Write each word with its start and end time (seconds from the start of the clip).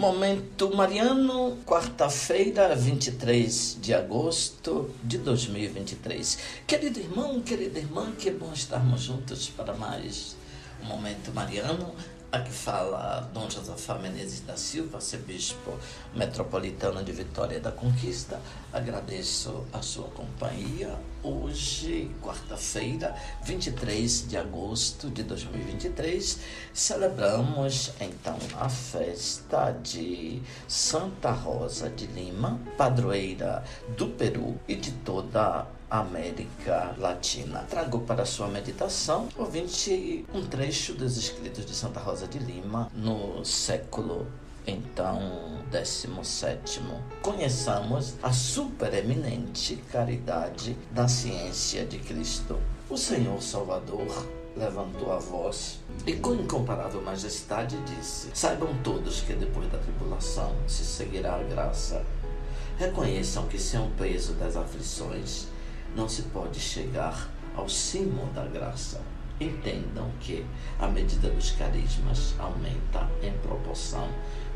Momento 0.00 0.74
Mariano, 0.74 1.58
quarta-feira, 1.66 2.74
23 2.74 3.76
de 3.82 3.92
agosto 3.92 4.88
de 5.04 5.18
2023. 5.18 6.38
Querido 6.66 7.00
irmão, 7.00 7.38
querida 7.42 7.78
irmã, 7.78 8.10
que 8.12 8.30
bom 8.30 8.50
estarmos 8.50 9.02
juntos 9.02 9.50
para 9.50 9.74
mais 9.74 10.36
um 10.82 10.86
Momento 10.86 11.30
Mariano. 11.34 11.94
Aqui 12.32 12.52
fala 12.52 13.28
Dom 13.34 13.50
Josafá 13.50 13.98
Menezes 13.98 14.42
da 14.42 14.56
Silva, 14.56 14.98
arcebispo 14.98 15.76
metropolitano 16.14 17.02
de 17.02 17.10
Vitória 17.10 17.58
da 17.58 17.72
Conquista. 17.72 18.40
Agradeço 18.72 19.66
a 19.72 19.82
sua 19.82 20.06
companhia. 20.10 20.96
Hoje, 21.24 22.08
quarta-feira, 22.22 23.16
23 23.42 24.28
de 24.28 24.36
agosto 24.36 25.10
de 25.10 25.24
2023, 25.24 26.38
celebramos 26.72 27.90
então 28.00 28.38
a 28.60 28.68
festa 28.68 29.72
de 29.72 30.40
Santa 30.68 31.32
Rosa 31.32 31.90
de 31.90 32.06
Lima, 32.06 32.60
padroeira 32.78 33.64
do 33.98 34.06
Peru 34.06 34.56
e 34.68 34.76
de 34.76 34.92
toda 34.92 35.66
América 35.90 36.94
Latina. 36.98 37.66
Trago 37.68 38.00
para 38.02 38.24
sua 38.24 38.46
meditação, 38.46 39.28
ouvinte, 39.36 40.24
um 40.32 40.46
trecho 40.46 40.94
dos 40.94 41.16
escritos 41.16 41.66
de 41.66 41.74
Santa 41.74 41.98
Rosa 41.98 42.19
de 42.26 42.38
Lima 42.38 42.90
no 42.94 43.44
século 43.44 44.26
então 44.66 45.62
17. 45.70 46.80
Conheçamos 47.22 48.14
a 48.22 48.32
supereminente 48.32 49.76
caridade 49.90 50.76
da 50.90 51.08
ciência 51.08 51.84
de 51.84 51.98
Cristo. 51.98 52.58
O 52.88 52.96
Senhor 52.96 53.40
Salvador 53.42 54.26
levantou 54.56 55.12
a 55.12 55.18
voz 55.18 55.80
e 56.06 56.14
com 56.14 56.34
incomparável 56.34 57.00
majestade 57.02 57.76
disse: 57.82 58.30
Saibam 58.34 58.74
todos 58.82 59.20
que 59.20 59.32
depois 59.32 59.70
da 59.70 59.78
tribulação 59.78 60.54
se 60.66 60.84
seguirá 60.84 61.36
a 61.36 61.42
graça. 61.42 62.04
Reconheçam 62.78 63.46
que 63.46 63.58
sem 63.58 63.80
o 63.80 63.90
peso 63.90 64.32
das 64.34 64.56
aflições 64.56 65.46
não 65.94 66.08
se 66.08 66.22
pode 66.22 66.58
chegar 66.58 67.30
ao 67.54 67.68
cimo 67.68 68.26
da 68.32 68.46
graça. 68.46 69.00
Entendam 69.40 70.10
que 70.20 70.44
a 70.78 70.86
medida 70.86 71.30
dos 71.30 71.52
carismas 71.52 72.34
aumenta 72.38 73.08
em 73.22 73.32
proporção 73.38 74.06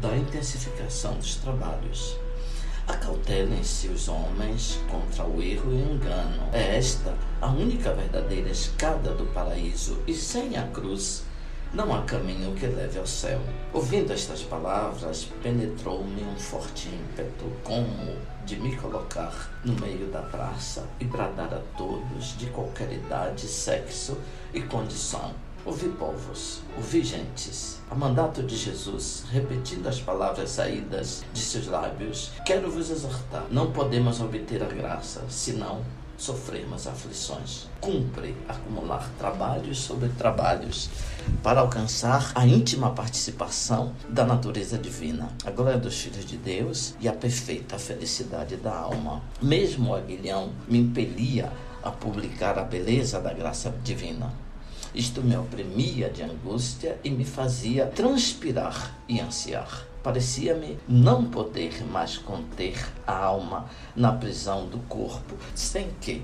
da 0.00 0.16
intensificação 0.16 1.14
dos 1.16 1.36
trabalhos. 1.36 2.16
Acautelem-se 2.88 3.88
os 3.88 4.08
homens 4.08 4.80
contra 4.90 5.24
o 5.24 5.42
erro 5.42 5.70
e 5.70 5.82
o 5.82 5.92
engano. 5.92 6.48
É 6.52 6.78
esta 6.78 7.14
a 7.40 7.48
única 7.48 7.92
verdadeira 7.92 8.48
escada 8.48 9.12
do 9.12 9.26
paraíso, 9.26 9.98
e 10.06 10.14
sem 10.14 10.56
a 10.56 10.66
cruz 10.68 11.24
não 11.72 11.94
há 11.94 12.02
caminho 12.02 12.54
que 12.54 12.66
leve 12.66 12.98
ao 12.98 13.06
céu. 13.06 13.40
Ouvindo 13.72 14.12
estas 14.12 14.42
palavras, 14.42 15.28
penetrou-me 15.42 16.22
um 16.22 16.36
forte 16.36 16.88
ímpeto, 16.88 17.44
como 17.62 18.16
de 18.44 18.56
me 18.56 18.74
colocar 18.76 19.50
no 19.64 19.74
meio 19.74 20.06
da 20.08 20.22
praça 20.22 20.84
e 20.98 21.04
bradar 21.04 21.54
a 21.54 21.60
todos, 21.76 22.36
de 22.36 22.46
qualquer 22.46 22.92
idade, 22.92 23.46
sexo 23.46 24.18
e 24.52 24.60
condição. 24.60 25.32
Ouvi 25.64 25.90
povos, 25.90 26.62
ouvi 26.76 27.04
gentes. 27.04 27.80
A 27.90 27.94
mandato 27.94 28.42
de 28.42 28.56
Jesus, 28.56 29.24
repetindo 29.30 29.86
as 29.86 30.00
palavras 30.00 30.50
saídas 30.50 31.22
de 31.34 31.40
seus 31.40 31.66
lábios, 31.66 32.32
quero 32.46 32.70
vos 32.70 32.90
exortar: 32.90 33.44
não 33.50 33.70
podemos 33.70 34.20
obter 34.20 34.62
a 34.62 34.66
graça, 34.66 35.22
senão 35.28 35.82
sofrermos 36.20 36.86
aflições. 36.86 37.66
Cumpre 37.80 38.36
acumular 38.46 39.10
trabalhos 39.18 39.78
sobre 39.78 40.10
trabalhos 40.10 40.90
para 41.42 41.60
alcançar 41.60 42.30
a 42.34 42.46
íntima 42.46 42.90
participação 42.90 43.94
da 44.08 44.24
natureza 44.24 44.76
divina, 44.76 45.30
a 45.44 45.50
glória 45.50 45.78
dos 45.78 45.98
filhos 45.98 46.26
de 46.26 46.36
Deus 46.36 46.94
e 47.00 47.08
a 47.08 47.12
perfeita 47.12 47.78
felicidade 47.78 48.56
da 48.56 48.76
alma. 48.76 49.22
Mesmo 49.40 49.90
o 49.90 49.94
aguilhão 49.94 50.52
me 50.68 50.78
impelia 50.78 51.50
a 51.82 51.90
publicar 51.90 52.58
a 52.58 52.64
beleza 52.64 53.18
da 53.18 53.32
graça 53.32 53.74
divina. 53.82 54.30
Isto 54.94 55.22
me 55.22 55.36
oprimia 55.36 56.10
de 56.10 56.22
angústia 56.22 56.98
e 57.02 57.10
me 57.10 57.24
fazia 57.24 57.86
transpirar 57.86 58.94
e 59.08 59.20
ansiar. 59.20 59.89
Parecia-me 60.02 60.78
não 60.88 61.26
poder 61.26 61.84
mais 61.84 62.16
conter 62.16 62.74
a 63.06 63.16
alma 63.16 63.66
na 63.94 64.12
prisão 64.12 64.66
do 64.66 64.78
corpo, 64.88 65.36
sem 65.54 65.90
que, 66.00 66.22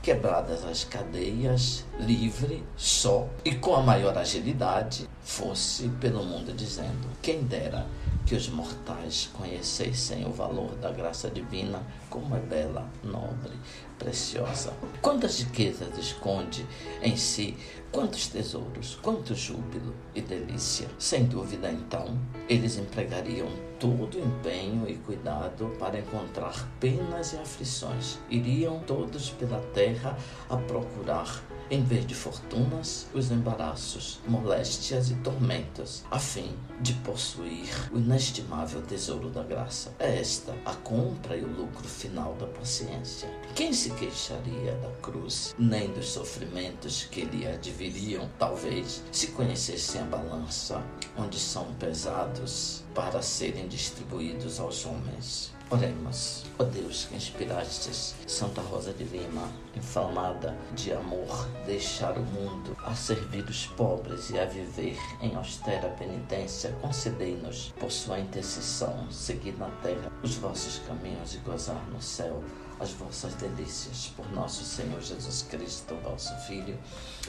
quebradas 0.00 0.64
as 0.64 0.84
cadeias, 0.84 1.84
livre, 1.98 2.62
só 2.76 3.26
e 3.44 3.54
com 3.56 3.74
a 3.74 3.82
maior 3.82 4.16
agilidade, 4.16 5.08
fosse 5.26 5.88
pelo 6.00 6.24
mundo 6.24 6.52
dizendo: 6.54 7.10
quem 7.20 7.42
dera 7.42 7.84
que 8.24 8.34
os 8.34 8.48
mortais 8.48 9.28
conhecessem 9.32 10.24
o 10.24 10.32
valor 10.32 10.74
da 10.76 10.90
graça 10.90 11.28
divina, 11.30 11.80
como 12.08 12.34
é 12.34 12.40
bela, 12.40 12.88
nobre, 13.04 13.52
preciosa. 13.98 14.72
Quantas 15.00 15.38
riquezas 15.40 15.96
esconde 15.96 16.66
em 17.02 17.16
si, 17.16 17.56
quantos 17.92 18.26
tesouros, 18.28 18.98
quanto 19.00 19.34
júbilo 19.34 19.94
e 20.14 20.20
delícia. 20.20 20.88
Sem 20.98 21.24
dúvida, 21.24 21.70
então, 21.70 22.18
eles 22.48 22.76
empregariam 22.76 23.48
todo 23.78 24.18
empenho 24.18 24.88
e 24.88 24.96
cuidado 24.96 25.76
para 25.78 25.98
encontrar 25.98 26.68
penas 26.80 27.32
e 27.32 27.36
aflições. 27.36 28.18
Iriam 28.28 28.80
todos 28.80 29.30
pela 29.30 29.60
terra 29.72 30.16
a 30.48 30.56
procurar 30.56 31.44
em 31.70 31.82
vez 31.82 32.06
de 32.06 32.14
fortunas, 32.14 33.06
os 33.12 33.30
embaraços, 33.30 34.20
moléstias 34.26 35.10
e 35.10 35.14
tormentos, 35.16 36.04
a 36.10 36.18
fim 36.18 36.54
de 36.80 36.92
possuir 36.94 37.68
o 37.92 37.98
inestimável 37.98 38.82
tesouro 38.82 39.30
da 39.30 39.42
graça. 39.42 39.94
É 39.98 40.20
esta 40.20 40.54
a 40.64 40.74
compra 40.74 41.36
e 41.36 41.44
o 41.44 41.48
lucro 41.48 41.88
final 41.88 42.34
da 42.34 42.46
paciência. 42.46 43.28
Quem 43.54 43.72
se 43.72 43.90
queixaria 43.90 44.72
da 44.76 44.90
cruz, 45.02 45.54
nem 45.58 45.90
dos 45.92 46.08
sofrimentos 46.10 47.04
que 47.04 47.24
lhe 47.24 47.46
adviriam, 47.46 48.28
talvez, 48.38 49.02
se 49.10 49.28
conhecessem 49.28 50.02
a 50.02 50.04
balança 50.04 50.82
onde 51.16 51.38
são 51.38 51.72
pesados 51.74 52.84
para 52.94 53.22
serem 53.22 53.66
distribuídos 53.68 54.60
aos 54.60 54.84
homens? 54.84 55.55
Oremos. 55.68 56.44
Ó 56.60 56.62
oh 56.62 56.66
Deus 56.66 57.06
que 57.06 57.16
inspirastes 57.16 58.14
Santa 58.24 58.60
Rosa 58.60 58.92
de 58.92 59.02
Lima, 59.02 59.50
inflamada 59.74 60.56
de 60.76 60.92
amor, 60.92 61.48
deixar 61.66 62.16
o 62.16 62.22
mundo 62.22 62.76
a 62.84 62.94
servir 62.94 63.44
os 63.44 63.66
pobres 63.66 64.30
e 64.30 64.38
a 64.38 64.44
viver 64.44 64.96
em 65.20 65.34
austera 65.34 65.88
penitência, 65.98 66.70
concedei-nos, 66.80 67.74
por 67.80 67.90
sua 67.90 68.20
intercessão, 68.20 69.10
seguir 69.10 69.58
na 69.58 69.68
terra 69.82 70.12
os 70.22 70.36
vossos 70.36 70.78
caminhos 70.86 71.34
e 71.34 71.38
gozar 71.38 71.84
no 71.90 72.00
céu 72.00 72.40
as 72.78 72.90
vossas 72.92 73.34
delícias 73.34 74.12
por 74.16 74.30
nosso 74.32 74.64
Senhor 74.64 75.00
Jesus 75.00 75.42
Cristo, 75.48 75.94
vosso 76.02 76.34
Filho, 76.46 76.78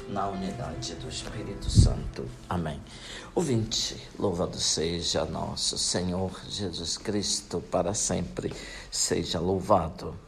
na 0.09 0.27
unidade 0.27 0.95
do 0.95 1.07
Espírito 1.07 1.69
Santo. 1.69 2.25
Amém. 2.49 2.81
Ouvinte, 3.33 3.95
louvado 4.19 4.57
seja 4.57 5.25
nosso 5.25 5.77
Senhor 5.77 6.31
Jesus 6.49 6.97
Cristo, 6.97 7.61
para 7.71 7.93
sempre 7.93 8.53
seja 8.91 9.39
louvado. 9.39 10.26